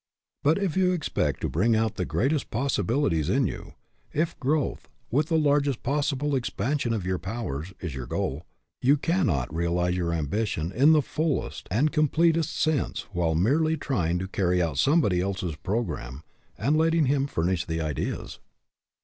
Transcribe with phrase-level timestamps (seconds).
[0.41, 3.75] But, if you expect to bring out the greatest possibilities in you,
[4.11, 8.47] if growth, with the largest possible expansion of your powers, is your goal,
[8.81, 14.17] you cannot realize your ambition in the fullest and com pletest sense while merely trying
[14.17, 16.23] to carry out somebody else's programme
[16.57, 18.39] and letting him furnish the ideas.